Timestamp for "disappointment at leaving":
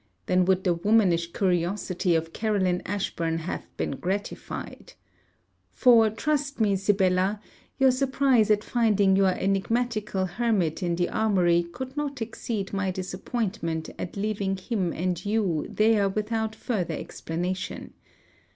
12.89-14.57